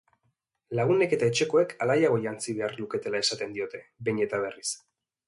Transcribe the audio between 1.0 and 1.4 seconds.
eta